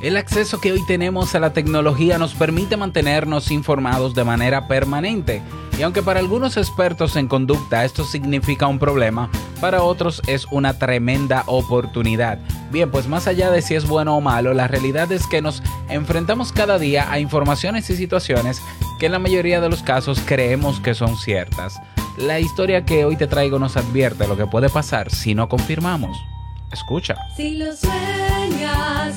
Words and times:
El 0.00 0.16
acceso 0.16 0.60
que 0.60 0.70
hoy 0.70 0.86
tenemos 0.86 1.34
a 1.34 1.40
la 1.40 1.52
tecnología 1.52 2.18
nos 2.18 2.32
permite 2.34 2.76
mantenernos 2.76 3.50
informados 3.50 4.14
de 4.14 4.22
manera 4.22 4.68
permanente. 4.68 5.42
Y 5.76 5.82
aunque 5.82 6.04
para 6.04 6.20
algunos 6.20 6.56
expertos 6.56 7.16
en 7.16 7.26
conducta 7.26 7.84
esto 7.84 8.04
significa 8.04 8.68
un 8.68 8.78
problema, 8.78 9.28
para 9.60 9.82
otros 9.82 10.22
es 10.28 10.46
una 10.52 10.78
tremenda 10.78 11.42
oportunidad. 11.46 12.38
Bien, 12.70 12.92
pues 12.92 13.08
más 13.08 13.26
allá 13.26 13.50
de 13.50 13.60
si 13.60 13.74
es 13.74 13.88
bueno 13.88 14.16
o 14.16 14.20
malo, 14.20 14.54
la 14.54 14.68
realidad 14.68 15.10
es 15.10 15.26
que 15.26 15.42
nos 15.42 15.64
enfrentamos 15.88 16.52
cada 16.52 16.78
día 16.78 17.10
a 17.10 17.18
informaciones 17.18 17.90
y 17.90 17.96
situaciones 17.96 18.62
que 19.00 19.06
en 19.06 19.12
la 19.12 19.18
mayoría 19.18 19.60
de 19.60 19.68
los 19.68 19.82
casos 19.82 20.20
creemos 20.24 20.78
que 20.78 20.94
son 20.94 21.16
ciertas. 21.16 21.80
La 22.16 22.38
historia 22.38 22.84
que 22.84 23.04
hoy 23.04 23.16
te 23.16 23.26
traigo 23.26 23.58
nos 23.58 23.76
advierte 23.76 24.28
lo 24.28 24.36
que 24.36 24.46
puede 24.46 24.68
pasar 24.68 25.10
si 25.10 25.34
no 25.34 25.48
confirmamos. 25.48 26.16
Escucha. 26.72 27.16
Si 27.36 27.56
lo 27.56 27.74
sueñas, 27.74 29.16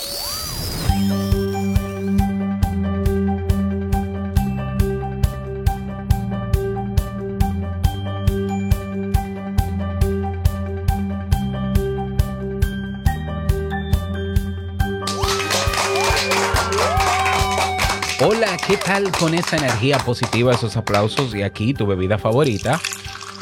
Hola, 18.23 18.55
¿qué 18.67 18.77
tal 18.77 19.11
con 19.11 19.33
esa 19.33 19.57
energía 19.57 19.97
positiva, 19.97 20.53
esos 20.53 20.77
aplausos 20.77 21.33
y 21.33 21.41
aquí 21.41 21.73
tu 21.73 21.87
bebida 21.87 22.19
favorita? 22.19 22.79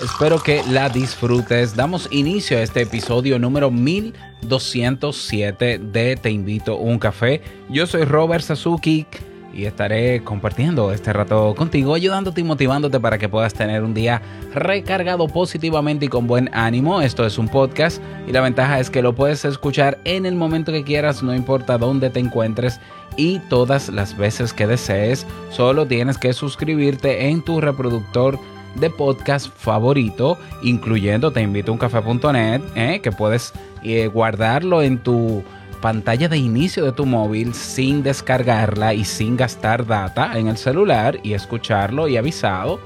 Espero 0.01 0.41
que 0.41 0.63
la 0.69 0.87
disfrutes. 0.87 1.75
Damos 1.75 2.07
inicio 2.11 2.57
a 2.57 2.61
este 2.61 2.83
episodio 2.83 3.37
número 3.39 3.71
1207 3.71 5.79
de 5.79 6.15
Te 6.15 6.31
invito 6.31 6.75
a 6.75 6.77
un 6.77 6.97
café. 6.97 7.41
Yo 7.67 7.87
soy 7.87 8.05
Robert 8.05 8.41
Sasuki 8.41 9.05
y 9.53 9.65
estaré 9.65 10.23
compartiendo 10.23 10.93
este 10.93 11.11
rato 11.11 11.55
contigo, 11.55 11.93
ayudándote 11.93 12.39
y 12.39 12.45
motivándote 12.45 13.01
para 13.01 13.17
que 13.17 13.27
puedas 13.27 13.53
tener 13.53 13.83
un 13.83 13.93
día 13.93 14.21
recargado 14.53 15.27
positivamente 15.27 16.05
y 16.05 16.07
con 16.07 16.25
buen 16.25 16.49
ánimo. 16.53 17.01
Esto 17.01 17.25
es 17.25 17.37
un 17.37 17.49
podcast 17.49 18.01
y 18.27 18.31
la 18.31 18.39
ventaja 18.39 18.79
es 18.79 18.89
que 18.89 19.01
lo 19.01 19.13
puedes 19.13 19.43
escuchar 19.43 19.99
en 20.05 20.25
el 20.25 20.35
momento 20.35 20.71
que 20.71 20.85
quieras, 20.85 21.21
no 21.21 21.35
importa 21.35 21.77
dónde 21.77 22.09
te 22.09 22.21
encuentres 22.21 22.79
y 23.19 23.39
todas 23.49 23.89
las 23.89 24.17
veces 24.17 24.53
que 24.53 24.65
desees. 24.65 25.27
Solo 25.51 25.85
tienes 25.85 26.17
que 26.17 26.31
suscribirte 26.31 27.27
en 27.27 27.41
tu 27.41 27.59
reproductor 27.59 28.39
de 28.75 28.89
podcast 28.89 29.49
favorito, 29.53 30.37
incluyendo 30.63 31.31
te 31.31 31.41
invito 31.41 31.71
a 31.71 31.73
un 31.73 31.79
café.net, 31.79 32.61
¿eh? 32.75 33.01
que 33.03 33.11
puedes 33.11 33.51
eh, 33.83 34.07
guardarlo 34.07 34.81
en 34.81 34.99
tu 34.99 35.43
pantalla 35.81 36.29
de 36.29 36.37
inicio 36.37 36.85
de 36.85 36.93
tu 36.93 37.05
móvil 37.05 37.53
sin 37.53 38.03
descargarla 38.03 38.93
y 38.93 39.03
sin 39.03 39.35
gastar 39.35 39.85
data 39.85 40.37
en 40.37 40.47
el 40.47 40.55
celular 40.55 41.19
y 41.21 41.33
escucharlo 41.33 42.07
y 42.07 42.15
avisado. 42.15 42.79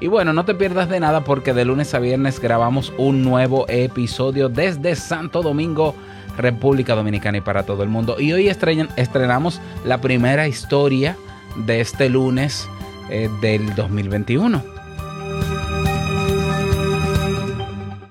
Y 0.00 0.06
bueno, 0.08 0.32
no 0.32 0.46
te 0.46 0.54
pierdas 0.54 0.88
de 0.88 0.98
nada 0.98 1.24
porque 1.24 1.52
de 1.52 1.66
lunes 1.66 1.92
a 1.92 1.98
viernes 1.98 2.40
grabamos 2.40 2.90
un 2.96 3.22
nuevo 3.22 3.66
episodio 3.68 4.48
desde 4.48 4.96
Santo 4.96 5.42
Domingo 5.42 5.94
República 6.36 6.94
Dominicana 6.94 7.38
y 7.38 7.40
para 7.40 7.64
todo 7.64 7.82
el 7.82 7.88
mundo. 7.88 8.16
Y 8.18 8.32
hoy 8.32 8.48
estrenamos 8.48 9.60
la 9.84 10.00
primera 10.00 10.48
historia 10.48 11.16
de 11.56 11.80
este 11.80 12.08
lunes 12.08 12.68
eh, 13.10 13.28
del 13.40 13.74
2021. 13.74 14.62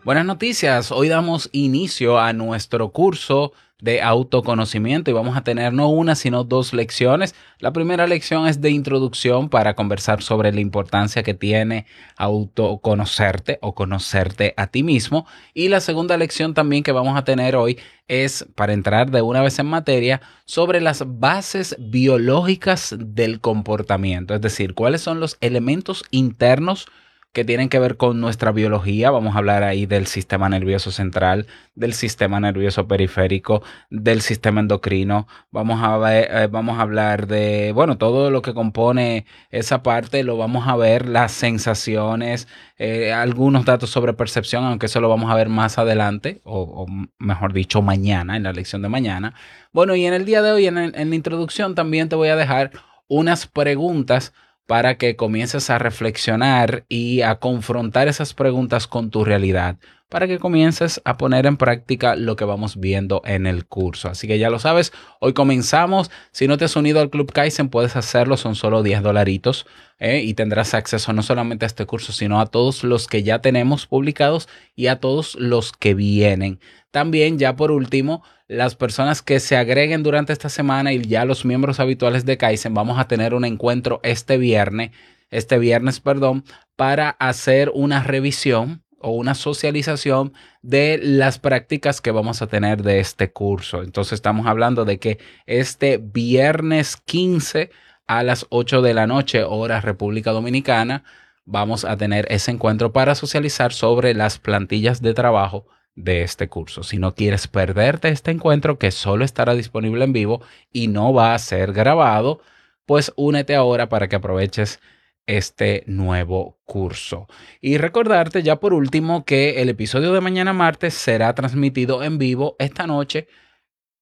Buenas 0.03 0.25
noticias, 0.25 0.91
hoy 0.91 1.07
damos 1.07 1.50
inicio 1.53 2.19
a 2.19 2.34
nuestro 2.34 2.89
curso 2.89 3.53
de 3.84 4.02
autoconocimiento 4.02 5.12
y 5.12 5.14
vamos 5.14 5.36
a 5.36 5.44
tener 5.44 5.74
no 5.74 5.90
una 5.90 6.16
sino 6.16 6.46
dos 6.46 6.72
lecciones. 6.74 7.36
La 7.60 7.74
primera 7.74 8.08
lección 8.08 8.48
es 8.48 8.62
de 8.62 8.70
introducción 8.70 9.50
para 9.50 9.76
conversar 9.76 10.24
sobre 10.24 10.54
la 10.54 10.62
importancia 10.62 11.22
que 11.22 11.34
tiene 11.34 11.86
autoconocerte 12.16 13.60
o 13.62 13.76
conocerte 13.76 14.54
a 14.56 14.68
ti 14.68 14.84
mismo 14.84 15.28
y 15.54 15.68
la 15.68 15.82
segunda 15.82 16.16
lección 16.16 16.54
también 16.54 16.82
que 16.82 16.94
vamos 16.94 17.18
a 17.18 17.26
tener 17.26 17.58
hoy 17.58 17.78
es 18.08 18.46
para 18.56 18.72
entrar 18.72 19.12
de 19.12 19.22
una 19.22 19.42
vez 19.42 19.60
en 19.60 19.66
materia 19.66 20.22
sobre 20.46 20.80
las 20.80 21.04
bases 21.20 21.76
biológicas 21.78 22.96
del 22.98 23.42
comportamiento, 23.42 24.34
es 24.34 24.40
decir, 24.40 24.76
cuáles 24.76 25.02
son 25.02 25.20
los 25.20 25.38
elementos 25.42 26.06
internos 26.10 26.88
que 27.34 27.44
tienen 27.44 27.68
que 27.68 27.80
ver 27.80 27.98
con 27.98 28.22
nuestra 28.22 28.52
biología. 28.52 29.10
Vamos 29.10 29.36
a 29.36 29.40
hablar 29.40 29.64
ahí 29.64 29.88
del 29.88 30.06
sistema 30.06 30.50
nervioso 30.50 30.92
central, 30.92 31.48
del 31.74 31.94
sistema 31.94 32.40
nervioso 32.40 32.88
periférico, 32.88 33.64
del 33.90 34.22
sistema 34.22 34.62
endocrino. 34.62 35.28
Vamos 35.50 35.82
a, 35.82 35.98
ver, 35.98 36.30
eh, 36.32 36.48
vamos 36.48 36.78
a 36.78 36.84
hablar 36.84 37.26
de, 37.26 37.72
bueno, 37.74 37.98
todo 37.98 38.30
lo 38.30 38.44
que 38.44 38.54
compone 38.54 39.26
esa 39.50 39.82
parte, 39.82 40.24
lo 40.24 40.38
vamos 40.38 40.68
a 40.68 40.76
ver, 40.76 41.10
las 41.10 41.32
sensaciones, 41.32 42.48
eh, 42.78 43.12
algunos 43.12 43.66
datos 43.66 43.90
sobre 43.90 44.14
percepción, 44.14 44.64
aunque 44.64 44.86
eso 44.86 45.02
lo 45.02 45.10
vamos 45.10 45.32
a 45.32 45.36
ver 45.36 45.50
más 45.50 45.80
adelante, 45.80 46.40
o, 46.44 46.86
mejor 47.18 47.52
dicho, 47.52 47.82
mañana, 47.82 48.38
en 48.38 48.44
la 48.44 48.54
lección 48.54 48.84
de 48.84 48.90
mañana. 48.90 49.34
Bueno, 49.72 49.96
y 49.96 50.06
en 50.06 50.14
el 50.14 50.26
día 50.26 50.44
de 50.44 50.52
hoy, 50.52 50.68
en, 50.68 50.78
en 50.78 51.10
la 51.10 51.16
introducción, 51.16 51.74
también 51.74 52.10
te 52.10 52.16
voy 52.16 52.30
a 52.30 52.36
dejar 52.36 52.72
unas 53.08 53.48
preguntas 53.48 54.34
para 54.68 54.97
que 54.97 55.16
comiences 55.16 55.69
a 55.69 55.78
reflexionar 55.78 56.85
y 56.90 57.22
a 57.22 57.35
confrontar 57.35 58.07
esas 58.07 58.34
preguntas 58.34 58.88
con 58.88 59.09
tu 59.09 59.25
realidad, 59.25 59.78
para 60.13 60.28
que 60.28 60.38
comiences 60.38 61.01
a 61.06 61.18
poner 61.18 61.47
en 61.47 61.57
práctica 61.57 62.16
lo 62.16 62.35
que 62.35 62.46
vamos 62.46 62.79
viendo 62.79 63.24
en 63.25 63.47
el 63.47 63.66
curso. 63.66 64.09
Así 64.09 64.28
que 64.28 64.38
ya 64.38 64.51
lo 64.51 64.59
sabes, 64.59 64.94
hoy 65.19 65.34
comenzamos. 65.34 66.12
Si 66.31 66.47
no 66.47 66.56
te 66.56 66.66
has 66.66 66.75
unido 66.75 67.01
al 67.01 67.09
Club 67.09 67.31
Kaizen, 67.31 67.68
puedes 67.68 67.96
hacerlo, 67.96 68.38
son 68.38 68.53
solo 68.53 68.84
10 68.84 69.02
dolaritos 69.02 69.66
¿eh? 69.97 70.22
y 70.22 70.35
tendrás 70.35 70.75
acceso 70.75 71.13
no 71.13 71.23
solamente 71.23 71.66
a 71.66 71.68
este 71.68 71.88
curso, 71.88 72.13
sino 72.13 72.40
a 72.40 72.46
todos 72.46 72.84
los 72.84 73.07
que 73.07 73.23
ya 73.23 73.41
tenemos 73.41 73.88
publicados 73.88 74.47
y 74.75 74.85
a 74.85 75.00
todos 75.00 75.34
los 75.34 75.72
que 75.72 75.96
vienen. 75.96 76.59
También, 76.91 77.40
ya 77.40 77.56
por 77.56 77.72
último, 77.72 78.23
las 78.47 78.75
personas 78.75 79.23
que 79.23 79.40
se 79.40 79.57
agreguen 79.57 80.03
durante 80.03 80.31
esta 80.31 80.50
semana 80.50 80.94
y 80.94 81.02
ya 81.02 81.25
los 81.25 81.44
miembros 81.44 81.79
habituales 81.79 82.23
de 82.23 82.38
Kaizen, 82.38 82.75
vamos 82.75 83.00
a 83.00 83.07
tener 83.07 83.34
un 83.34 83.46
encuentro 83.46 84.00
este 84.03 84.38
viernes, 84.38 84.91
este 85.31 85.57
viernes, 85.57 86.00
perdón, 86.02 86.44
para 86.75 87.09
hacer 87.09 87.72
una 87.73 88.03
revisión 88.03 88.83
o 89.03 89.12
una 89.12 89.36
socialización 89.36 90.34
de 90.62 91.00
las 91.02 91.38
prácticas 91.40 92.02
que 92.02 92.12
vamos 92.12 92.41
a 92.41 92.47
tener 92.47 92.81
de 92.81 93.00
este 93.00 93.31
curso. 93.31 93.84
Entonces 93.84 94.14
estamos 94.14 94.47
hablando 94.47 94.86
de 94.86 95.00
que 95.00 95.19
este 95.46 95.97
viernes 95.97 96.97
15 96.97 97.69
a 98.08 98.24
las 98.24 98.47
8 98.50 98.82
de 98.82 98.94
la 98.94 99.08
noche, 99.08 99.44
hora 99.44 99.82
República 99.82 100.32
Dominicana, 100.32 101.03
vamos 101.46 101.85
a 101.85 101.97
tener 101.97 102.26
ese 102.29 102.52
encuentro 102.52 102.94
para 102.94 103.16
socializar 103.16 103.73
sobre 103.73 104.14
las 104.14 104.40
plantillas 104.40 105.02
de 105.02 105.14
trabajo 105.14 105.67
de 105.96 106.23
este 106.23 106.50
curso. 106.50 106.84
Si 106.84 106.97
no 106.97 107.14
quieres 107.16 107.47
perderte 107.47 108.09
este 108.09 108.32
encuentro 108.32 108.79
que 108.79 108.91
solo 108.91 109.26
estará 109.26 109.53
disponible 109.53 110.03
en 110.05 110.14
vivo 110.14 110.41
y 110.72 110.88
no 110.88 111.14
va 111.14 111.34
a 111.34 111.40
ser 111.40 111.73
grabado, 111.73 112.41
pues 112.85 113.14
únete 113.16 113.55
ahora 113.55 113.90
para 113.90 114.08
que 114.08 114.16
aproveches 114.16 114.79
este 115.28 115.84
nuevo 115.87 116.58
curso. 116.66 117.28
Y 117.61 117.78
recordarte 117.78 118.43
ya 118.43 118.58
por 118.59 118.73
último 118.73 119.25
que 119.25 119.61
el 119.61 119.70
episodio 119.70 120.14
de 120.14 120.22
mañana 120.22 120.53
martes 120.53 120.93
será 120.93 121.34
transmitido 121.34 122.03
en 122.03 122.17
vivo 122.17 122.55
esta 122.59 122.87
noche 122.87 123.28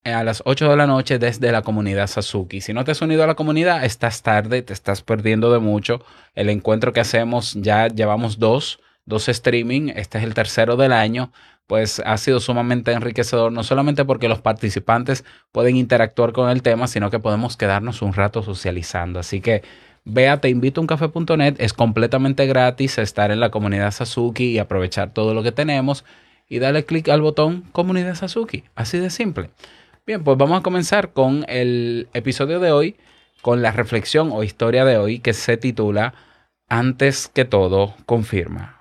a 0.04 0.24
las 0.24 0.42
8 0.46 0.70
de 0.70 0.76
la 0.76 0.88
noche 0.88 1.20
desde 1.20 1.52
la 1.52 1.62
comunidad 1.62 2.08
Sasuki. 2.08 2.62
Si 2.62 2.74
no 2.74 2.84
te 2.84 2.92
has 2.92 3.02
unido 3.02 3.24
a 3.24 3.28
la 3.28 3.36
comunidad, 3.36 3.86
estás 3.86 4.24
tarde, 4.24 4.64
te 4.64 4.74
estás 4.74 5.04
perdiendo 5.04 5.52
de 5.54 5.60
mucho. 5.60 6.04
El 6.34 6.50
encuentro 6.50 6.92
que 6.92 7.02
hacemos 7.02 7.54
ya 7.54 7.88
llevamos 7.88 8.40
dos, 8.40 8.80
dos 9.06 9.30
streaming, 9.30 9.90
este 9.96 10.18
es 10.18 10.24
el 10.24 10.34
tercero 10.34 10.76
del 10.76 10.92
año 10.92 11.32
pues 11.72 12.02
ha 12.06 12.18
sido 12.18 12.42
sumamente 12.42 12.92
enriquecedor, 12.92 13.50
no 13.50 13.64
solamente 13.64 14.04
porque 14.04 14.28
los 14.28 14.42
participantes 14.42 15.24
pueden 15.54 15.78
interactuar 15.78 16.34
con 16.34 16.50
el 16.50 16.64
tema, 16.64 16.86
sino 16.86 17.10
que 17.10 17.20
podemos 17.20 17.56
quedarnos 17.56 18.02
un 18.02 18.12
rato 18.12 18.44
socializando. 18.44 19.22
Así 19.22 19.40
que 19.40 19.64
ve 20.06 20.30
a 20.30 20.42
teinvitouncafe.net, 20.42 21.56
es 21.60 21.74
completamente 21.74 22.48
gratis 22.48 22.98
estar 22.98 23.32
en 23.32 23.40
la 23.40 23.52
comunidad 23.52 23.92
Sasuki 23.92 24.52
y 24.52 24.60
aprovechar 24.60 25.14
todo 25.14 25.34
lo 25.34 25.44
que 25.44 25.52
tenemos 25.52 26.06
y 26.48 26.60
dale 26.60 26.86
clic 26.86 27.08
al 27.10 27.22
botón 27.22 27.64
Comunidad 27.72 28.16
Sasuki, 28.16 28.64
así 28.76 28.98
de 28.98 29.10
simple. 29.10 29.52
Bien, 30.06 30.24
pues 30.24 30.38
vamos 30.38 30.60
a 30.60 30.64
comenzar 30.64 31.14
con 31.14 31.46
el 31.48 32.10
episodio 32.14 32.60
de 32.60 32.72
hoy, 32.72 32.96
con 33.42 33.62
la 33.62 33.72
reflexión 33.72 34.32
o 34.32 34.44
historia 34.44 34.84
de 34.84 34.98
hoy 34.98 35.20
que 35.20 35.34
se 35.34 35.58
titula 35.58 36.14
Antes 36.68 37.28
que 37.28 37.46
todo, 37.46 37.94
confirma. 38.06 38.81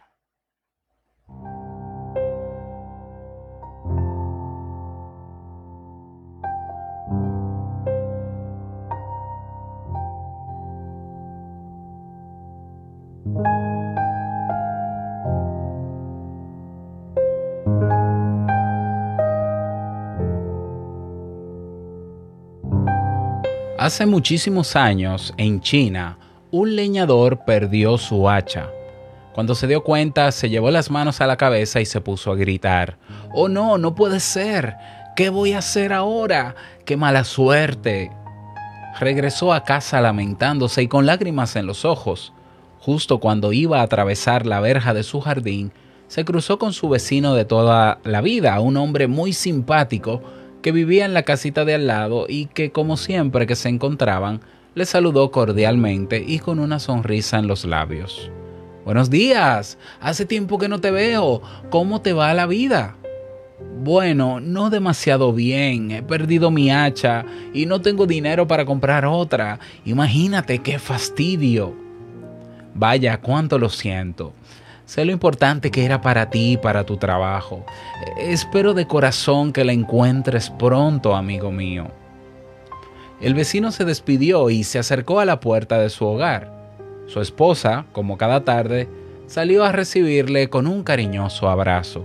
Hace 23.81 24.05
muchísimos 24.05 24.77
años, 24.77 25.33
en 25.39 25.63
China, 25.63 26.19
un 26.51 26.77
leñador 26.77 27.47
perdió 27.47 27.97
su 27.97 28.29
hacha. 28.29 28.69
Cuando 29.33 29.55
se 29.55 29.67
dio 29.67 29.83
cuenta, 29.83 30.31
se 30.33 30.51
llevó 30.51 30.71
las 30.71 30.91
manos 30.91 31.23
a 31.23 31.27
la 31.27 31.39
cabeza 31.39 31.81
y 31.81 31.87
se 31.87 32.03
puso 32.03 32.31
a 32.31 32.37
gritar. 32.37 32.99
¡Oh 33.33 33.49
no, 33.49 33.79
no 33.79 33.95
puede 33.95 34.21
ser! 34.21 34.77
¿Qué 35.17 35.31
voy 35.31 35.55
a 35.55 35.61
hacer 35.61 35.95
ahora? 35.95 36.57
¡Qué 36.85 36.99
mala 36.99 37.25
suerte! 37.25 38.11
Regresó 38.99 39.51
a 39.55 39.65
casa 39.65 40.03
lamentándose 40.03 40.83
y 40.83 40.87
con 40.87 41.07
lágrimas 41.07 41.57
en 41.57 41.65
los 41.65 41.87
ojos. 41.87 42.35
Justo 42.81 43.19
cuando 43.19 43.51
iba 43.55 43.81
a 43.81 43.85
atravesar 43.85 44.45
la 44.45 44.61
verja 44.61 44.93
de 44.93 45.05
su 45.05 45.23
jardín, 45.23 45.73
se 46.07 46.27
cruzó 46.27 46.59
con 46.59 46.75
su 46.75 46.91
vecino 46.91 47.35
de 47.35 47.47
toda 47.47 47.99
la 48.05 48.21
vida, 48.21 48.61
un 48.61 48.77
hombre 48.77 49.07
muy 49.07 49.33
simpático, 49.33 50.21
que 50.63 50.73
vivía 50.73 51.05
en 51.05 51.15
la 51.15 51.23
casita 51.23 51.65
de 51.65 51.75
al 51.75 51.87
lado 51.87 52.27
y 52.29 52.47
que 52.47 52.71
como 52.71 52.97
siempre 52.97 53.47
que 53.47 53.57
se 53.57 53.69
encontraban, 53.69 54.41
le 54.75 54.85
saludó 54.85 55.31
cordialmente 55.31 56.23
y 56.27 56.39
con 56.39 56.59
una 56.59 56.79
sonrisa 56.79 57.39
en 57.39 57.47
los 57.47 57.65
labios. 57.65 58.31
Buenos 58.85 59.11
días, 59.11 59.79
hace 60.01 60.25
tiempo 60.25 60.59
que 60.59 60.69
no 60.69 60.81
te 60.81 60.91
veo, 60.91 61.43
¿cómo 61.71 62.01
te 62.01 62.13
va 62.13 62.33
la 62.35 62.47
vida? 62.47 62.97
Bueno, 63.83 64.41
no 64.41 64.71
demasiado 64.71 65.33
bien, 65.33 65.91
he 65.91 66.03
perdido 66.03 66.51
mi 66.51 66.71
hacha 66.71 67.25
y 67.53 67.67
no 67.67 67.81
tengo 67.81 68.07
dinero 68.07 68.47
para 68.47 68.65
comprar 68.65 69.05
otra. 69.05 69.59
Imagínate 69.85 70.59
qué 70.61 70.79
fastidio. 70.79 71.75
Vaya, 72.75 73.21
cuánto 73.21 73.59
lo 73.59 73.69
siento. 73.69 74.33
Sé 74.91 75.05
lo 75.05 75.13
importante 75.13 75.71
que 75.71 75.85
era 75.85 76.01
para 76.01 76.31
ti 76.31 76.59
para 76.61 76.83
tu 76.83 76.97
trabajo. 76.97 77.65
Espero 78.19 78.75
de 78.75 78.89
corazón 78.89 79.53
que 79.53 79.63
la 79.63 79.73
encuentres 79.73 80.51
pronto, 80.51 81.15
amigo 81.15 81.53
mío. 81.53 81.87
El 83.21 83.35
vecino 83.35 83.71
se 83.71 83.85
despidió 83.85 84.51
y 84.51 84.65
se 84.65 84.81
acercó 84.81 85.21
a 85.21 85.25
la 85.25 85.39
puerta 85.39 85.79
de 85.79 85.91
su 85.91 86.07
hogar. 86.07 86.51
Su 87.07 87.21
esposa, 87.21 87.85
como 87.93 88.19
cada 88.19 88.41
tarde, 88.41 88.89
salió 89.29 89.63
a 89.63 89.71
recibirle 89.71 90.51
con 90.51 90.67
un 90.67 90.83
cariñoso 90.83 91.49
abrazo. 91.49 92.05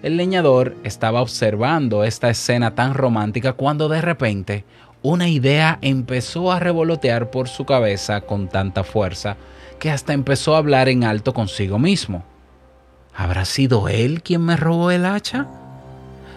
El 0.00 0.16
leñador 0.16 0.76
estaba 0.84 1.20
observando 1.20 2.04
esta 2.04 2.30
escena 2.30 2.76
tan 2.76 2.94
romántica 2.94 3.54
cuando 3.54 3.88
de 3.88 4.00
repente 4.00 4.64
una 5.02 5.28
idea 5.28 5.80
empezó 5.82 6.52
a 6.52 6.60
revolotear 6.60 7.32
por 7.32 7.48
su 7.48 7.64
cabeza 7.64 8.20
con 8.20 8.46
tanta 8.46 8.84
fuerza 8.84 9.36
que 9.84 9.90
hasta 9.90 10.14
empezó 10.14 10.54
a 10.54 10.58
hablar 10.58 10.88
en 10.88 11.04
alto 11.04 11.34
consigo 11.34 11.78
mismo. 11.78 12.24
¿Habrá 13.14 13.44
sido 13.44 13.86
él 13.88 14.22
quien 14.22 14.40
me 14.40 14.56
robó 14.56 14.90
el 14.90 15.04
hacha? 15.04 15.46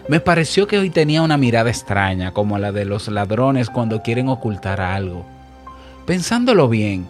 Me 0.06 0.20
pareció 0.20 0.66
que 0.66 0.76
hoy 0.76 0.90
tenía 0.90 1.22
una 1.22 1.38
mirada 1.38 1.70
extraña, 1.70 2.34
como 2.34 2.58
la 2.58 2.72
de 2.72 2.84
los 2.84 3.08
ladrones 3.08 3.70
cuando 3.70 4.02
quieren 4.02 4.28
ocultar 4.28 4.82
algo. 4.82 5.24
Pensándolo 6.04 6.68
bien, 6.68 7.06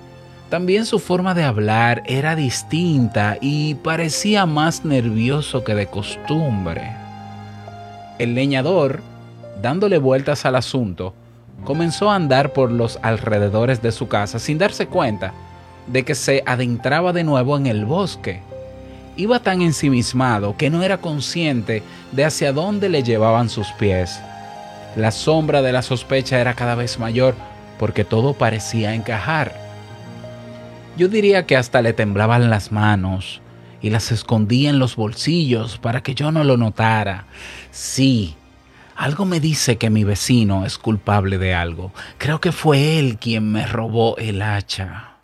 también 0.48 0.86
su 0.86 1.00
forma 1.00 1.34
de 1.34 1.42
hablar 1.42 2.04
era 2.06 2.36
distinta 2.36 3.36
y 3.40 3.74
parecía 3.74 4.46
más 4.46 4.84
nervioso 4.84 5.64
que 5.64 5.74
de 5.74 5.88
costumbre. 5.88 6.92
El 8.20 8.36
leñador, 8.36 9.02
dándole 9.60 9.98
vueltas 9.98 10.46
al 10.46 10.54
asunto, 10.54 11.14
comenzó 11.64 12.12
a 12.12 12.14
andar 12.14 12.52
por 12.52 12.70
los 12.70 12.96
alrededores 13.02 13.82
de 13.82 13.90
su 13.90 14.06
casa 14.06 14.38
sin 14.38 14.58
darse 14.58 14.86
cuenta 14.86 15.34
de 15.88 16.04
que 16.04 16.14
se 16.14 16.42
adentraba 16.46 17.12
de 17.12 17.24
nuevo 17.24 17.56
en 17.56 17.66
el 17.66 17.84
bosque. 17.84 18.40
Iba 19.16 19.40
tan 19.40 19.62
ensimismado 19.62 20.56
que 20.56 20.70
no 20.70 20.82
era 20.82 20.98
consciente 20.98 21.82
de 22.12 22.24
hacia 22.24 22.52
dónde 22.52 22.88
le 22.88 23.02
llevaban 23.02 23.48
sus 23.48 23.68
pies. 23.72 24.20
La 24.96 25.10
sombra 25.10 25.62
de 25.62 25.72
la 25.72 25.82
sospecha 25.82 26.40
era 26.40 26.54
cada 26.54 26.74
vez 26.74 26.98
mayor 26.98 27.34
porque 27.78 28.04
todo 28.04 28.34
parecía 28.34 28.94
encajar. 28.94 29.54
Yo 30.96 31.08
diría 31.08 31.46
que 31.46 31.56
hasta 31.56 31.82
le 31.82 31.92
temblaban 31.92 32.50
las 32.50 32.72
manos 32.72 33.40
y 33.80 33.90
las 33.90 34.10
escondía 34.10 34.70
en 34.70 34.78
los 34.78 34.96
bolsillos 34.96 35.78
para 35.78 36.02
que 36.02 36.14
yo 36.14 36.32
no 36.32 36.44
lo 36.44 36.56
notara. 36.56 37.26
Sí, 37.70 38.34
algo 38.96 39.24
me 39.24 39.38
dice 39.38 39.78
que 39.78 39.90
mi 39.90 40.02
vecino 40.02 40.66
es 40.66 40.76
culpable 40.76 41.38
de 41.38 41.54
algo. 41.54 41.92
Creo 42.18 42.40
que 42.40 42.50
fue 42.50 42.98
él 42.98 43.18
quien 43.18 43.52
me 43.52 43.64
robó 43.64 44.16
el 44.16 44.42
hacha. 44.42 45.17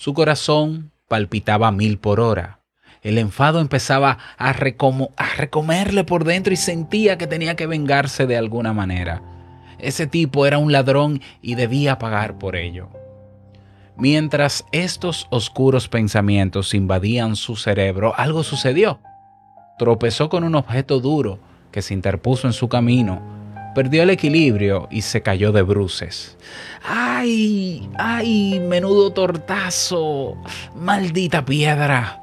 Su 0.00 0.14
corazón 0.14 0.92
palpitaba 1.08 1.70
mil 1.72 1.98
por 1.98 2.20
hora. 2.20 2.60
El 3.02 3.18
enfado 3.18 3.60
empezaba 3.60 4.16
a, 4.38 4.54
recomerle 4.54 6.04
por 6.04 6.24
dentro 6.24 6.54
y 6.54 6.56
sentía 6.56 7.18
que 7.18 7.26
tenía 7.26 7.54
que 7.54 7.66
vengarse 7.66 8.26
de 8.26 8.38
alguna 8.38 8.72
manera. 8.72 9.20
Ese 9.78 10.06
tipo 10.06 10.46
era 10.46 10.56
un 10.56 10.72
ladrón 10.72 11.20
y 11.42 11.54
debía 11.54 11.98
pagar 11.98 12.38
por 12.38 12.56
ello. 12.56 12.88
Mientras 13.94 14.64
estos 14.72 15.26
oscuros 15.28 15.86
pensamientos 15.88 16.72
invadían 16.72 17.36
su 17.36 17.56
cerebro, 17.56 18.14
algo 18.16 18.42
sucedió. 18.42 19.00
Tropezó 19.78 20.30
con 20.30 20.44
un 20.44 20.54
objeto 20.54 21.00
duro 21.00 21.40
que 21.72 21.82
se 21.82 21.92
interpuso 21.92 22.46
en 22.46 22.54
su 22.54 22.70
camino 22.70 23.39
perdió 23.74 24.02
el 24.02 24.10
equilibrio 24.10 24.88
y 24.90 25.02
se 25.02 25.22
cayó 25.22 25.52
de 25.52 25.62
bruces. 25.62 26.36
¡Ay! 26.82 27.88
¡Ay! 27.98 28.60
Menudo 28.60 29.12
tortazo. 29.12 30.36
Maldita 30.74 31.44
piedra. 31.44 32.22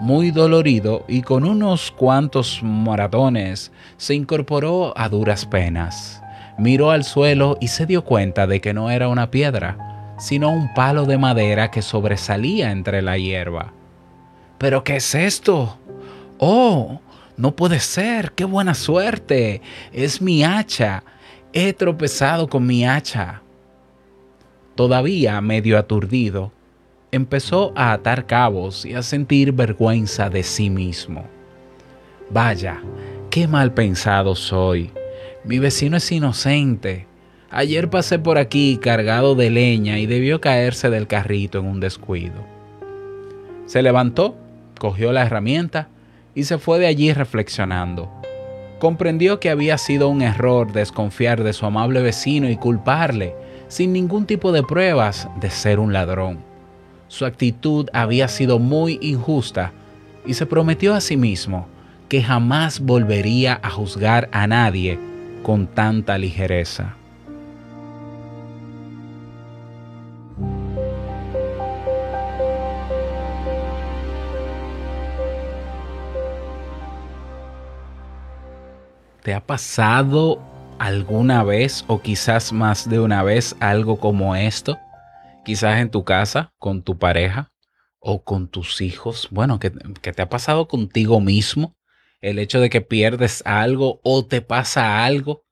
Muy 0.00 0.30
dolorido 0.30 1.04
y 1.08 1.22
con 1.22 1.44
unos 1.44 1.90
cuantos 1.90 2.60
moratones, 2.62 3.72
se 3.96 4.14
incorporó 4.14 4.92
a 4.96 5.08
duras 5.08 5.46
penas. 5.46 6.22
Miró 6.58 6.90
al 6.90 7.04
suelo 7.04 7.56
y 7.60 7.68
se 7.68 7.86
dio 7.86 8.04
cuenta 8.04 8.46
de 8.46 8.60
que 8.60 8.74
no 8.74 8.90
era 8.90 9.08
una 9.08 9.30
piedra, 9.30 10.14
sino 10.18 10.50
un 10.50 10.72
palo 10.74 11.04
de 11.04 11.18
madera 11.18 11.70
que 11.70 11.82
sobresalía 11.82 12.70
entre 12.70 13.02
la 13.02 13.18
hierba. 13.18 13.72
¿Pero 14.58 14.84
qué 14.84 14.96
es 14.96 15.14
esto? 15.14 15.78
¡Oh! 16.38 17.00
No 17.36 17.56
puede 17.56 17.80
ser, 17.80 18.32
qué 18.32 18.44
buena 18.44 18.74
suerte. 18.74 19.60
Es 19.92 20.22
mi 20.22 20.44
hacha. 20.44 21.02
He 21.52 21.72
tropezado 21.72 22.48
con 22.48 22.66
mi 22.66 22.86
hacha. 22.86 23.42
Todavía 24.76 25.40
medio 25.40 25.78
aturdido, 25.78 26.52
empezó 27.12 27.72
a 27.76 27.92
atar 27.92 28.26
cabos 28.26 28.84
y 28.84 28.94
a 28.94 29.02
sentir 29.02 29.52
vergüenza 29.52 30.30
de 30.30 30.42
sí 30.42 30.68
mismo. 30.70 31.26
Vaya, 32.30 32.80
qué 33.30 33.46
mal 33.46 33.72
pensado 33.72 34.34
soy. 34.34 34.90
Mi 35.44 35.58
vecino 35.58 35.96
es 35.96 36.10
inocente. 36.10 37.06
Ayer 37.50 37.88
pasé 37.88 38.18
por 38.18 38.38
aquí 38.38 38.78
cargado 38.82 39.36
de 39.36 39.50
leña 39.50 39.98
y 39.98 40.06
debió 40.06 40.40
caerse 40.40 40.90
del 40.90 41.06
carrito 41.06 41.60
en 41.60 41.66
un 41.66 41.80
descuido. 41.80 42.44
Se 43.66 43.82
levantó, 43.82 44.36
cogió 44.78 45.12
la 45.12 45.22
herramienta 45.22 45.88
y 46.34 46.44
se 46.44 46.58
fue 46.58 46.78
de 46.78 46.86
allí 46.86 47.12
reflexionando. 47.12 48.10
Comprendió 48.78 49.40
que 49.40 49.50
había 49.50 49.78
sido 49.78 50.08
un 50.08 50.22
error 50.22 50.72
desconfiar 50.72 51.42
de 51.42 51.52
su 51.52 51.64
amable 51.66 52.02
vecino 52.02 52.50
y 52.50 52.56
culparle, 52.56 53.34
sin 53.68 53.92
ningún 53.92 54.26
tipo 54.26 54.52
de 54.52 54.62
pruebas, 54.62 55.28
de 55.40 55.50
ser 55.50 55.78
un 55.78 55.92
ladrón. 55.92 56.38
Su 57.08 57.24
actitud 57.24 57.88
había 57.92 58.28
sido 58.28 58.58
muy 58.58 58.98
injusta 59.00 59.72
y 60.26 60.34
se 60.34 60.46
prometió 60.46 60.94
a 60.94 61.00
sí 61.00 61.16
mismo 61.16 61.66
que 62.08 62.22
jamás 62.22 62.80
volvería 62.80 63.58
a 63.62 63.70
juzgar 63.70 64.28
a 64.32 64.46
nadie 64.46 64.98
con 65.42 65.66
tanta 65.66 66.18
ligereza. 66.18 66.96
¿Te 79.24 79.34
ha 79.34 79.44
pasado 79.44 80.40
alguna 80.78 81.42
vez 81.42 81.84
o 81.88 82.02
quizás 82.02 82.52
más 82.52 82.88
de 82.88 83.00
una 83.00 83.22
vez 83.22 83.56
algo 83.58 83.98
como 83.98 84.36
esto? 84.36 84.78
quizás 85.44 85.78
en 85.80 85.90
tu 85.90 86.04
casa, 86.04 86.52
con 86.58 86.82
tu 86.82 86.98
pareja 86.98 87.52
o 88.00 88.24
con 88.24 88.48
tus 88.48 88.80
hijos. 88.80 89.28
Bueno, 89.30 89.60
que, 89.60 89.70
te 89.70 90.22
ha 90.22 90.28
pasado 90.28 90.68
contigo 90.68 91.20
mismo, 91.20 91.76
el 92.20 92.38
hecho 92.38 92.60
de 92.60 92.70
que 92.70 92.80
pierdes 92.80 93.42
algo 93.46 94.00
o 94.02 94.26
te 94.26 94.40
pasa 94.40 95.04
algo. 95.04 95.44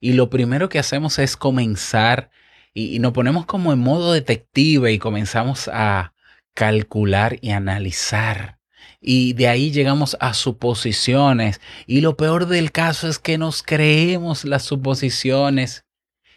Y 0.00 0.12
lo 0.12 0.30
primero 0.30 0.68
que 0.68 0.78
hacemos 0.78 1.18
es 1.18 1.36
comenzar 1.36 2.30
y, 2.74 2.94
y 2.94 2.98
nos 3.00 3.12
ponemos 3.12 3.46
como 3.46 3.72
en 3.72 3.80
modo 3.80 4.12
detective 4.12 4.92
y 4.92 4.98
comenzamos 4.98 5.68
a 5.72 6.14
calcular 6.54 7.38
y 7.40 7.50
analizar. 7.50 8.57
Y 9.00 9.34
de 9.34 9.48
ahí 9.48 9.70
llegamos 9.70 10.16
a 10.20 10.34
suposiciones. 10.34 11.60
Y 11.86 12.00
lo 12.00 12.16
peor 12.16 12.46
del 12.46 12.72
caso 12.72 13.08
es 13.08 13.18
que 13.18 13.38
nos 13.38 13.62
creemos 13.62 14.44
las 14.44 14.64
suposiciones 14.64 15.84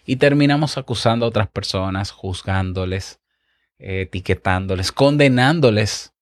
y 0.06 0.18
terminamos 0.18 0.78
acusando 0.78 1.26
a 1.26 1.30
otras 1.30 1.50
personas, 1.50 2.12
juzgándoles, 2.12 3.20
etiquetándoles, 3.78 4.92
condenándoles, 4.92 6.14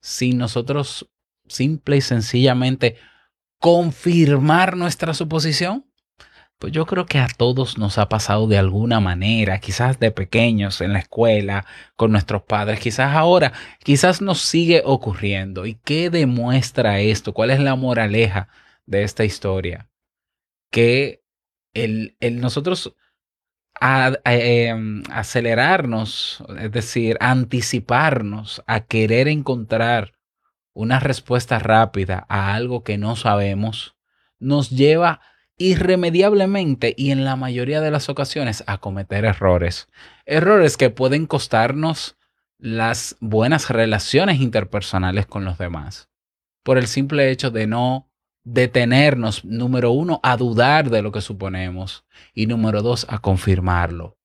sin 0.00 0.38
nosotros 0.38 1.08
simple 1.48 1.96
y 1.96 2.00
sencillamente 2.00 2.96
confirmar 3.58 4.76
nuestra 4.76 5.14
suposición. 5.14 5.85
Pues 6.58 6.72
yo 6.72 6.86
creo 6.86 7.04
que 7.04 7.18
a 7.18 7.28
todos 7.28 7.76
nos 7.76 7.98
ha 7.98 8.08
pasado 8.08 8.46
de 8.46 8.56
alguna 8.56 8.98
manera, 8.98 9.60
quizás 9.60 10.00
de 10.00 10.10
pequeños 10.10 10.80
en 10.80 10.94
la 10.94 11.00
escuela, 11.00 11.66
con 11.96 12.12
nuestros 12.12 12.42
padres, 12.44 12.80
quizás 12.80 13.14
ahora, 13.14 13.52
quizás 13.84 14.22
nos 14.22 14.40
sigue 14.40 14.82
ocurriendo. 14.84 15.66
¿Y 15.66 15.74
qué 15.74 16.08
demuestra 16.08 17.00
esto? 17.00 17.34
¿Cuál 17.34 17.50
es 17.50 17.60
la 17.60 17.74
moraleja 17.76 18.48
de 18.86 19.02
esta 19.02 19.24
historia? 19.24 19.90
Que 20.70 21.22
el, 21.74 22.16
nosotros 22.20 22.94
em, 24.24 25.02
acelerarnos, 25.10 26.42
es 26.58 26.72
decir, 26.72 27.18
anticiparnos 27.20 28.62
a 28.66 28.80
querer 28.86 29.28
encontrar 29.28 30.14
una 30.72 31.00
respuesta 31.00 31.58
rápida 31.58 32.24
a 32.30 32.54
algo 32.54 32.82
que 32.82 32.96
no 32.96 33.14
sabemos, 33.16 33.96
nos 34.38 34.70
lleva 34.70 35.20
irremediablemente 35.58 36.94
y 36.96 37.10
en 37.10 37.24
la 37.24 37.36
mayoría 37.36 37.80
de 37.80 37.90
las 37.90 38.08
ocasiones 38.08 38.62
a 38.66 38.78
cometer 38.78 39.24
errores. 39.24 39.88
Errores 40.24 40.76
que 40.76 40.90
pueden 40.90 41.26
costarnos 41.26 42.16
las 42.58 43.16
buenas 43.20 43.70
relaciones 43.70 44.40
interpersonales 44.40 45.26
con 45.26 45.44
los 45.44 45.58
demás. 45.58 46.08
Por 46.62 46.78
el 46.78 46.86
simple 46.86 47.30
hecho 47.30 47.50
de 47.50 47.66
no 47.66 48.10
detenernos, 48.44 49.44
número 49.44 49.90
uno, 49.90 50.20
a 50.22 50.36
dudar 50.36 50.90
de 50.90 51.02
lo 51.02 51.10
que 51.12 51.20
suponemos 51.20 52.04
y 52.32 52.46
número 52.46 52.82
dos, 52.82 53.06
a 53.08 53.18
confirmarlo. 53.18 54.18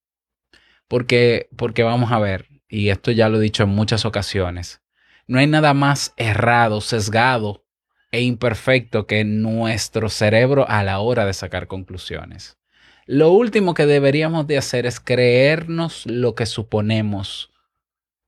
Porque, 0.88 1.50
porque 1.56 1.84
vamos 1.84 2.12
a 2.12 2.20
ver, 2.20 2.48
y 2.68 2.90
esto 2.90 3.12
ya 3.12 3.30
lo 3.30 3.38
he 3.38 3.42
dicho 3.42 3.64
en 3.64 3.70
muchas 3.70 4.06
ocasiones, 4.06 4.82
no 5.28 5.40
hay 5.40 5.48
nada 5.48 5.74
más 5.74 6.14
errado, 6.18 6.82
sesgado 6.82 7.66
e 8.12 8.22
imperfecto 8.22 9.08
que 9.08 9.24
nuestro 9.24 10.10
cerebro 10.10 10.68
a 10.70 10.84
la 10.84 11.00
hora 11.00 11.26
de 11.26 11.34
sacar 11.34 11.68
conclusiones. 11.68 12.58
Lo 13.06 13.32
último 13.32 13.74
que 13.74 13.86
deberíamos 13.86 14.48
de 14.48 14.58
hacer 14.58 14.86
es 14.86 15.00
creernos 15.00 16.06
lo 16.06 16.36
que 16.36 16.46
suponemos 16.46 17.52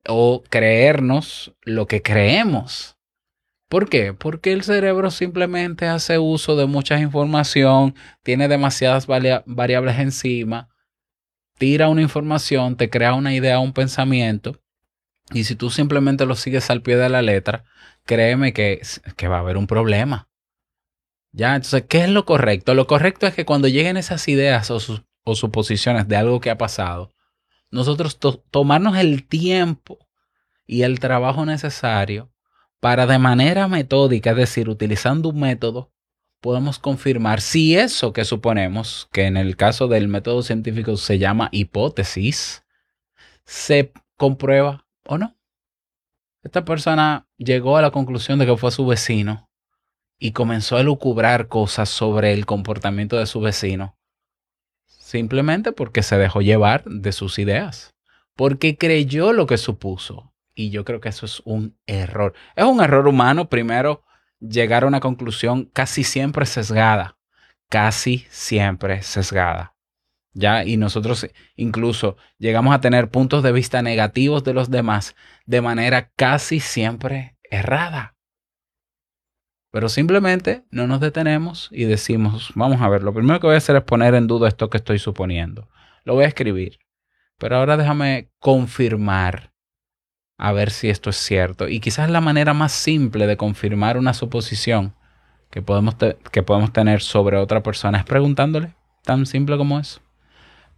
o 0.07 0.43
creernos 0.49 1.53
lo 1.61 1.87
que 1.87 2.01
creemos. 2.01 2.97
¿Por 3.69 3.89
qué? 3.89 4.13
Porque 4.13 4.53
el 4.53 4.63
cerebro 4.63 5.09
simplemente 5.11 5.87
hace 5.87 6.17
uso 6.17 6.55
de 6.55 6.65
mucha 6.65 6.99
información, 6.99 7.95
tiene 8.21 8.47
demasiadas 8.47 9.07
variables 9.07 9.99
encima, 9.99 10.69
tira 11.57 11.89
una 11.89 12.01
información, 12.01 12.77
te 12.77 12.89
crea 12.89 13.13
una 13.13 13.33
idea, 13.33 13.59
un 13.59 13.73
pensamiento, 13.73 14.62
y 15.31 15.45
si 15.45 15.55
tú 15.55 15.69
simplemente 15.69 16.25
lo 16.25 16.35
sigues 16.35 16.69
al 16.69 16.81
pie 16.81 16.97
de 16.97 17.09
la 17.09 17.21
letra, 17.21 17.63
créeme 18.05 18.53
que, 18.53 18.81
que 19.15 19.27
va 19.27 19.37
a 19.37 19.39
haber 19.39 19.57
un 19.57 19.67
problema. 19.67 20.27
Ya, 21.31 21.55
entonces, 21.55 21.85
¿qué 21.87 22.03
es 22.03 22.09
lo 22.09 22.25
correcto? 22.25 22.73
Lo 22.75 22.85
correcto 22.85 23.25
es 23.25 23.33
que 23.33 23.45
cuando 23.45 23.67
lleguen 23.67 23.97
esas 23.97 24.27
ideas 24.27 24.69
o, 24.69 24.77
o 25.23 25.35
suposiciones 25.35 26.07
de 26.07 26.15
algo 26.15 26.39
que 26.39 26.51
ha 26.51 26.57
pasado, 26.57 27.11
nosotros 27.71 28.19
tomarnos 28.51 28.97
el 28.97 29.27
tiempo 29.27 29.97
y 30.67 30.83
el 30.83 30.99
trabajo 30.99 31.45
necesario 31.45 32.31
para 32.79 33.07
de 33.07 33.17
manera 33.17 33.67
metódica, 33.67 34.31
es 34.31 34.37
decir, 34.37 34.69
utilizando 34.69 35.29
un 35.29 35.39
método, 35.39 35.91
podemos 36.39 36.77
confirmar 36.77 37.41
si 37.41 37.75
eso 37.77 38.13
que 38.13 38.25
suponemos, 38.25 39.07
que 39.11 39.25
en 39.25 39.37
el 39.37 39.55
caso 39.55 39.87
del 39.87 40.09
método 40.09 40.43
científico 40.43 40.97
se 40.97 41.17
llama 41.17 41.49
hipótesis, 41.51 42.63
se 43.45 43.91
comprueba 44.17 44.85
o 45.05 45.17
no. 45.17 45.36
Esta 46.43 46.65
persona 46.65 47.27
llegó 47.38 47.77
a 47.77 47.81
la 47.81 47.91
conclusión 47.91 48.39
de 48.39 48.45
que 48.45 48.57
fue 48.57 48.72
su 48.72 48.86
vecino 48.86 49.50
y 50.19 50.31
comenzó 50.31 50.77
a 50.77 50.83
lucubrar 50.83 51.48
cosas 51.48 51.89
sobre 51.89 52.33
el 52.33 52.45
comportamiento 52.45 53.17
de 53.17 53.25
su 53.25 53.39
vecino, 53.39 53.98
simplemente 54.86 55.72
porque 55.72 56.03
se 56.03 56.17
dejó 56.17 56.41
llevar 56.41 56.83
de 56.86 57.12
sus 57.12 57.39
ideas, 57.39 57.93
porque 58.36 58.77
creyó 58.77 59.33
lo 59.33 59.45
que 59.45 59.57
supuso 59.57 60.33
y 60.55 60.69
yo 60.69 60.86
creo 60.86 61.01
que 61.01 61.10
eso 61.10 61.25
es 61.25 61.41
un 61.45 61.77
error. 61.88 62.33
Es 62.55 62.65
un 62.65 62.81
error 62.81 63.07
humano, 63.07 63.50
primero, 63.50 64.03
llegar 64.39 64.83
a 64.83 64.88
una 64.88 65.00
conclusión 65.00 65.65
casi 65.74 66.03
siempre 66.03 66.45
sesgada. 66.45 67.17
Casi 67.69 68.25
siempre 68.29 69.01
sesgada. 69.01 69.72
¿Ya? 70.33 70.65
Y 70.65 70.77
nosotros 70.77 71.27
incluso 71.55 72.17
llegamos 72.37 72.73
a 72.73 72.81
tener 72.81 73.09
puntos 73.09 73.43
de 73.43 73.51
vista 73.51 73.81
negativos 73.81 74.43
de 74.43 74.53
los 74.53 74.69
demás 74.69 75.15
de 75.45 75.61
manera 75.61 76.11
casi 76.15 76.59
siempre 76.59 77.37
errada. 77.49 78.15
Pero 79.71 79.89
simplemente 79.89 80.65
no 80.69 80.85
nos 80.85 80.99
detenemos 80.99 81.69
y 81.71 81.85
decimos, 81.85 82.51
vamos 82.55 82.81
a 82.81 82.89
ver, 82.89 83.03
lo 83.03 83.13
primero 83.13 83.39
que 83.39 83.47
voy 83.47 83.55
a 83.55 83.57
hacer 83.57 83.75
es 83.75 83.83
poner 83.83 84.13
en 84.13 84.27
duda 84.27 84.47
esto 84.47 84.69
que 84.69 84.77
estoy 84.77 84.99
suponiendo. 84.99 85.67
Lo 86.03 86.13
voy 86.13 86.25
a 86.25 86.27
escribir. 86.27 86.79
Pero 87.39 87.57
ahora 87.57 87.75
déjame 87.77 88.29
confirmar 88.39 89.51
a 90.37 90.51
ver 90.51 90.71
si 90.71 90.89
esto 90.89 91.09
es 91.09 91.15
cierto. 91.15 91.67
Y 91.67 91.79
quizás 91.79 92.09
la 92.09 92.21
manera 92.21 92.53
más 92.53 92.71
simple 92.71 93.27
de 93.27 93.37
confirmar 93.37 93.97
una 93.97 94.13
suposición 94.13 94.95
que 95.49 95.61
podemos, 95.61 95.95
que 96.31 96.43
podemos 96.43 96.73
tener 96.73 97.01
sobre 97.01 97.37
otra 97.37 97.63
persona 97.63 97.99
es 97.99 98.05
preguntándole, 98.05 98.73
tan 99.03 99.25
simple 99.25 99.57
como 99.57 99.79
eso. 99.79 100.01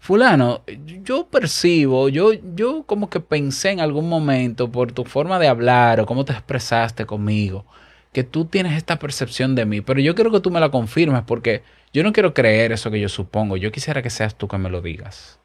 Fulano, 0.05 0.61
yo 1.01 1.25
percibo, 1.29 2.09
yo, 2.09 2.33
yo 2.53 2.83
como 2.83 3.09
que 3.09 3.19
pensé 3.19 3.71
en 3.71 3.79
algún 3.79 4.07
momento 4.07 4.71
por 4.71 4.91
tu 4.91 5.03
forma 5.03 5.39
de 5.39 5.47
hablar 5.47 5.99
o 5.99 6.05
cómo 6.05 6.23
te 6.23 6.31
expresaste 6.31 7.07
conmigo, 7.07 7.65
que 8.13 8.23
tú 8.23 8.45
tienes 8.45 8.73
esta 8.73 8.99
percepción 8.99 9.55
de 9.55 9.65
mí, 9.65 9.81
pero 9.81 9.99
yo 9.99 10.13
quiero 10.13 10.29
que 10.29 10.41
tú 10.41 10.51
me 10.51 10.59
la 10.59 10.69
confirmes 10.69 11.23
porque 11.23 11.63
yo 11.91 12.03
no 12.03 12.13
quiero 12.13 12.35
creer 12.35 12.71
eso 12.71 12.91
que 12.91 12.99
yo 12.99 13.09
supongo, 13.09 13.57
yo 13.57 13.71
quisiera 13.71 14.03
que 14.03 14.11
seas 14.11 14.35
tú 14.35 14.47
que 14.47 14.59
me 14.59 14.69
lo 14.69 14.79
digas. 14.79 15.39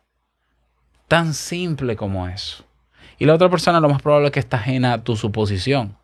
Tan 1.09 1.33
simple 1.33 1.97
como 1.97 2.29
eso. 2.29 2.63
Y 3.19 3.25
la 3.25 3.37
otra 3.37 3.49
persona 3.49 3.81
lo 3.81 3.89
más 3.89 4.03
probable 4.03 4.27
es 4.27 4.33
que 4.33 4.41
está 4.41 4.59
ajena 4.59 4.93
a 4.93 5.03
tu 5.03 5.17
suposición. 5.17 5.97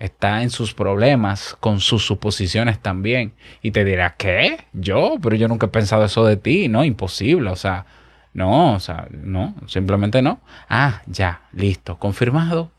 Está 0.00 0.42
en 0.42 0.50
sus 0.50 0.74
problemas, 0.74 1.56
con 1.60 1.78
sus 1.78 2.04
suposiciones 2.04 2.80
también. 2.80 3.34
Y 3.62 3.70
te 3.70 3.84
dirá, 3.84 4.16
¿qué? 4.18 4.64
¿Yo? 4.72 5.14
Pero 5.22 5.36
yo 5.36 5.46
nunca 5.46 5.66
he 5.66 5.70
pensado 5.70 6.04
eso 6.04 6.24
de 6.24 6.36
ti. 6.36 6.66
No, 6.66 6.84
imposible. 6.84 7.50
O 7.50 7.56
sea, 7.56 7.86
no, 8.32 8.74
o 8.74 8.80
sea, 8.80 9.06
no, 9.12 9.54
simplemente 9.66 10.22
no. 10.22 10.40
Ah, 10.68 11.02
ya, 11.06 11.42
listo, 11.52 11.98
confirmado. 11.98 12.72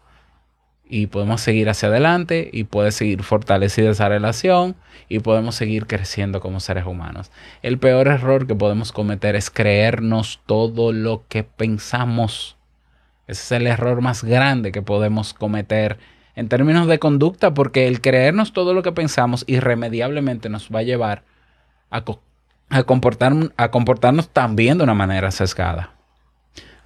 Y 0.89 1.07
podemos 1.07 1.39
seguir 1.39 1.69
hacia 1.69 1.87
adelante 1.87 2.49
y 2.51 2.65
puede 2.65 2.91
seguir 2.91 3.23
fortalecida 3.23 3.91
esa 3.91 4.09
relación 4.09 4.75
y 5.07 5.19
podemos 5.19 5.55
seguir 5.55 5.87
creciendo 5.87 6.41
como 6.41 6.59
seres 6.59 6.85
humanos. 6.85 7.31
El 7.61 7.77
peor 7.77 8.09
error 8.09 8.45
que 8.45 8.55
podemos 8.55 8.91
cometer 8.91 9.37
es 9.37 9.49
creernos 9.49 10.41
todo 10.45 10.91
lo 10.91 11.23
que 11.29 11.43
pensamos 11.43 12.57
ese 13.31 13.55
es 13.55 13.61
el 13.61 13.67
error 13.67 14.01
más 14.01 14.25
grande 14.25 14.73
que 14.73 14.81
podemos 14.81 15.33
cometer 15.33 15.97
en 16.41 16.49
términos 16.49 16.87
de 16.87 16.97
conducta, 16.97 17.53
porque 17.53 17.87
el 17.87 18.01
creernos 18.01 18.51
todo 18.51 18.73
lo 18.73 18.81
que 18.81 18.91
pensamos 18.91 19.43
irremediablemente 19.47 20.49
nos 20.49 20.69
va 20.69 20.79
a 20.79 20.83
llevar 20.83 21.23
a, 21.91 22.03
a, 22.69 22.83
comportar, 22.83 23.33
a 23.57 23.69
comportarnos 23.69 24.27
también 24.27 24.79
de 24.79 24.83
una 24.83 24.95
manera 24.95 25.29
sesgada. 25.29 25.91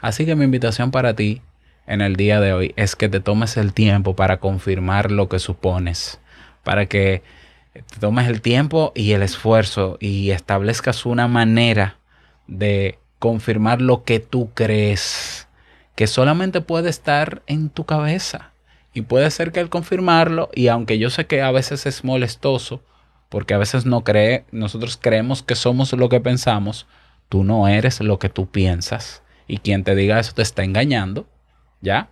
Así 0.01 0.25
que 0.25 0.35
mi 0.35 0.43
invitación 0.43 0.91
para 0.91 1.15
ti 1.15 1.41
en 1.87 2.01
el 2.01 2.17
día 2.17 2.41
de 2.41 2.51
hoy 2.51 2.73
es 2.75 2.97
que 2.97 3.07
te 3.07 3.21
tomes 3.21 3.55
el 3.55 3.73
tiempo 3.73 4.13
para 4.13 4.37
confirmar 4.37 5.09
lo 5.09 5.29
que 5.29 5.39
supones, 5.39 6.19
para 6.63 6.87
que 6.87 7.23
te 7.73 7.99
tomes 8.01 8.27
el 8.27 8.41
tiempo 8.41 8.91
y 8.93 9.13
el 9.13 9.23
esfuerzo 9.23 9.97
y 10.01 10.31
establezcas 10.31 11.05
una 11.05 11.29
manera 11.29 11.97
de 12.47 12.99
confirmar 13.19 13.81
lo 13.81 14.03
que 14.03 14.19
tú 14.19 14.49
crees 14.53 15.47
que 15.95 16.07
solamente 16.07 16.59
puede 16.59 16.89
estar 16.89 17.41
en 17.47 17.69
tu 17.69 17.85
cabeza. 17.85 18.51
Y 18.95 19.01
puede 19.01 19.29
ser 19.29 19.51
que 19.51 19.59
al 19.59 19.69
confirmarlo, 19.69 20.49
y 20.55 20.69
aunque 20.69 20.97
yo 20.97 21.09
sé 21.09 21.27
que 21.27 21.41
a 21.41 21.51
veces 21.51 21.85
es 21.85 22.05
molestoso, 22.05 22.81
porque 23.27 23.53
a 23.53 23.57
veces 23.57 23.85
no 23.85 24.05
cree, 24.05 24.45
nosotros 24.51 24.97
creemos 24.99 25.43
que 25.43 25.55
somos 25.55 25.91
lo 25.91 26.07
que 26.07 26.21
pensamos, 26.21 26.87
tú 27.27 27.43
no 27.43 27.67
eres 27.67 27.99
lo 27.99 28.19
que 28.19 28.29
tú 28.29 28.47
piensas. 28.47 29.21
Y 29.47 29.57
quien 29.57 29.83
te 29.83 29.95
diga 29.95 30.17
eso 30.17 30.31
te 30.33 30.41
está 30.41 30.63
engañando, 30.63 31.27
¿ya? 31.81 32.07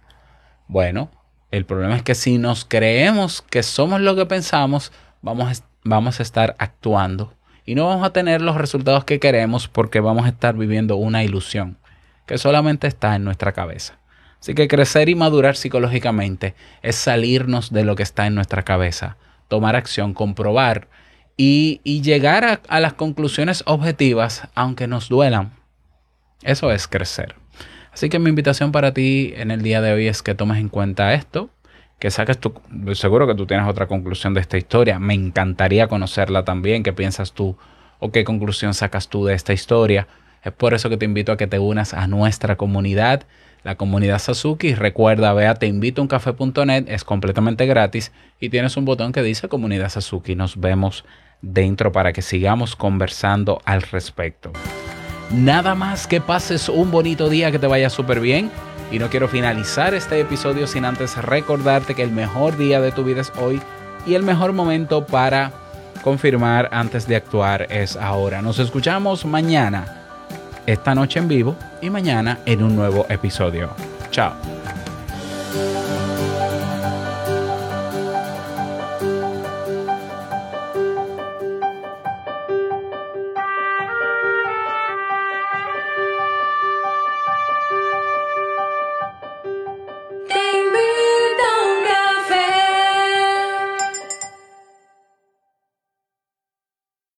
Bueno, 0.68 1.10
el 1.52 1.66
problema 1.66 1.96
es 1.96 2.04
que 2.04 2.16
si 2.16 2.38
nos 2.38 2.66
creemos 2.66 3.42
que 3.42 3.64
somos 3.64 4.02
lo 4.02 4.18
que 4.18 4.26
pensamos, 4.26 4.92
vamos 5.22 5.62
a, 5.62 5.64
vamos 5.86 6.20
a 6.20 6.24
estar 6.24 6.54
actuando 6.60 7.34
y 7.66 7.76
no 7.76 7.88
vamos 7.88 8.06
a 8.06 8.12
tener 8.12 8.42
los 8.42 8.58
resultados 8.58 9.06
que 9.06 9.22
queremos 9.22 9.70
porque 9.70 10.02
vamos 10.02 10.26
a 10.26 10.30
estar 10.30 10.58
viviendo 10.58 10.98
una 10.98 11.24
ilusión 11.24 11.78
que 12.26 12.38
solamente 12.38 12.88
está 12.88 13.16
en 13.16 13.24
nuestra 13.24 13.54
cabeza. 13.54 13.98
Así 14.44 14.56
que 14.56 14.68
crecer 14.68 15.08
y 15.08 15.16
madurar 15.16 15.56
psicológicamente 15.56 16.54
es 16.82 16.98
salirnos 16.98 17.72
de 17.72 17.86
lo 17.86 17.96
que 17.96 18.04
está 18.04 18.28
en 18.28 18.36
nuestra 18.36 18.64
cabeza, 18.64 19.16
tomar 19.48 19.78
acción, 19.78 20.14
comprobar 20.14 20.90
y, 21.38 21.80
llegar 22.02 22.44
a, 22.44 22.60
a 22.68 22.82
las 22.82 22.92
conclusiones 22.92 23.64
objetivas 23.66 24.50
aunque 24.54 24.86
nos 24.86 25.08
duelan. 25.08 25.54
Eso 26.42 26.74
es 26.74 26.90
crecer. 26.90 27.36
Así 27.94 28.10
que 28.10 28.20
mi 28.20 28.28
invitación 28.28 28.74
para 28.74 28.94
ti 28.94 29.34
en 29.38 29.50
el 29.50 29.62
día 29.62 29.80
de 29.80 29.94
hoy 29.94 30.10
es 30.10 30.22
que 30.22 30.36
tomes 30.36 30.58
en 30.58 30.68
cuenta 30.68 31.14
esto, 31.14 31.50
que 31.98 32.12
saques 32.12 32.38
tu... 32.38 32.54
Seguro 32.96 33.26
que 33.26 33.36
tú 33.36 33.46
tienes 33.46 33.66
otra 33.66 33.88
conclusión 33.88 34.34
de 34.34 34.42
esta 34.42 34.58
historia. 34.58 35.00
Me 35.00 35.14
encantaría 35.14 35.88
conocerla 35.88 36.44
también. 36.44 36.84
¿Qué 36.84 36.92
piensas 36.92 37.32
tú 37.32 37.56
o 38.00 38.12
qué 38.12 38.26
conclusión 38.26 38.74
sacas 38.74 39.08
tú 39.08 39.24
de 39.24 39.36
esta 39.36 39.54
historia? 39.54 40.10
Es 40.44 40.52
por 40.52 40.74
eso 40.74 40.90
que 40.90 40.98
te 40.98 41.06
invito 41.06 41.32
a 41.32 41.38
que 41.38 41.48
te 41.48 41.60
unas 41.60 41.94
a 41.94 42.08
nuestra 42.08 42.58
comunidad, 42.58 43.24
la 43.64 43.76
comunidad 43.76 44.20
Sasuki. 44.20 44.76
Recuerda, 44.76 45.34
ve 45.34 45.48
a 45.48 45.56
teinvitouncafe.net, 45.56 46.86
es 46.88 47.04
completamente 47.04 47.66
gratis 47.66 48.12
y 48.40 48.50
tienes 48.50 48.78
un 48.78 48.86
botón 48.86 49.12
que 49.12 49.24
dice 49.24 49.48
comunidad 49.48 49.90
Sasuki. 49.90 50.36
Nos 50.36 50.60
vemos 50.60 51.06
dentro 51.42 51.92
para 51.92 52.14
que 52.14 52.22
sigamos 52.22 52.76
conversando 52.76 53.62
al 53.66 53.82
respecto. 53.82 54.52
Nada 55.32 55.76
más 55.76 56.08
que 56.08 56.22
pases 56.22 56.70
un 56.70 56.92
bonito 56.92 57.30
día, 57.30 57.52
que 57.52 57.60
te 57.60 57.68
vaya 57.68 57.90
súper 57.90 58.20
bien. 58.20 58.52
Y 58.92 59.00
no 59.00 59.10
quiero 59.10 59.28
finalizar 59.28 59.96
este 59.96 60.20
episodio 60.20 60.68
sin 60.68 60.86
antes 60.86 61.18
recordarte 61.18 61.96
que 61.96 62.04
el 62.04 62.12
mejor 62.12 62.58
día 62.58 62.80
de 62.80 62.92
tu 62.92 63.04
vida 63.04 63.22
es 63.22 63.32
hoy 63.40 63.60
y 64.06 64.14
el 64.14 64.22
mejor 64.22 64.54
momento 64.54 65.08
para 65.08 65.52
confirmar 66.04 66.70
antes 66.72 67.08
de 67.08 67.16
actuar 67.16 67.66
es 67.72 67.96
ahora. 67.96 68.44
Nos 68.44 68.60
escuchamos 68.60 69.26
mañana, 69.26 70.03
esta 70.66 70.96
noche 70.96 71.20
en 71.20 71.28
vivo 71.28 71.56
y 71.82 71.90
mañana 71.90 72.40
en 72.46 72.64
un 72.64 72.76
nuevo 72.76 73.06
episodio. 73.10 73.70
Chao. 74.12 74.53